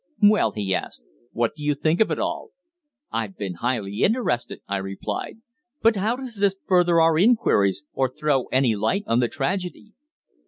[0.23, 1.03] "Well," he asked.
[1.31, 2.49] "What do you think of it all?"
[3.11, 5.37] "I've been highly interested," I replied.
[5.83, 9.93] "But how does this further our inquiries, or throw any light on the tragedy?"